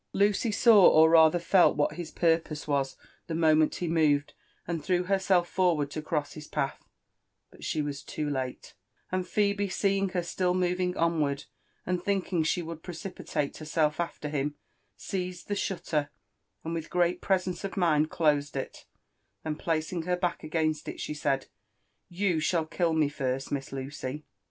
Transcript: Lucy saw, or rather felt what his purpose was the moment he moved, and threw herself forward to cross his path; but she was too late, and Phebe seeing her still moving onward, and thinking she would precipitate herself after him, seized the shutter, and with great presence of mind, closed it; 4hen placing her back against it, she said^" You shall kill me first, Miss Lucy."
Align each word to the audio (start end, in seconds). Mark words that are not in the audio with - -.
Lucy 0.13 0.51
saw, 0.51 0.89
or 0.89 1.11
rather 1.11 1.37
felt 1.37 1.77
what 1.77 1.93
his 1.95 2.09
purpose 2.09 2.67
was 2.67 2.97
the 3.27 3.35
moment 3.35 3.75
he 3.75 3.87
moved, 3.87 4.33
and 4.67 4.83
threw 4.83 5.03
herself 5.03 5.47
forward 5.47 5.91
to 5.91 6.01
cross 6.01 6.33
his 6.33 6.47
path; 6.47 6.83
but 7.51 7.63
she 7.63 7.83
was 7.83 8.01
too 8.01 8.27
late, 8.27 8.73
and 9.11 9.27
Phebe 9.27 9.69
seeing 9.69 10.09
her 10.09 10.23
still 10.23 10.55
moving 10.55 10.97
onward, 10.97 11.43
and 11.85 12.01
thinking 12.01 12.41
she 12.41 12.63
would 12.63 12.81
precipitate 12.81 13.57
herself 13.57 13.99
after 13.99 14.27
him, 14.29 14.55
seized 14.97 15.47
the 15.47 15.55
shutter, 15.55 16.09
and 16.63 16.73
with 16.73 16.89
great 16.89 17.21
presence 17.21 17.63
of 17.63 17.77
mind, 17.77 18.09
closed 18.09 18.57
it; 18.57 18.87
4hen 19.45 19.59
placing 19.59 20.01
her 20.07 20.17
back 20.17 20.43
against 20.43 20.87
it, 20.87 20.99
she 20.99 21.13
said^" 21.13 21.45
You 22.23 22.39
shall 22.39 22.65
kill 22.65 22.93
me 22.93 23.07
first, 23.07 23.51
Miss 23.51 23.71
Lucy." 23.71 24.25